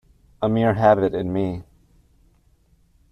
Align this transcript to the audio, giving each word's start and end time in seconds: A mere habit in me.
A 0.41 0.47
mere 0.49 0.73
habit 0.77 1.13
in 1.13 1.31
me. 1.31 1.47